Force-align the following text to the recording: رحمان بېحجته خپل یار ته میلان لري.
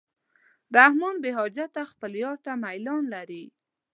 رحمان 0.77 1.15
بېحجته 1.23 1.81
خپل 1.91 2.11
یار 2.23 2.37
ته 2.45 2.51
میلان 2.63 3.03
لري. 3.13 3.45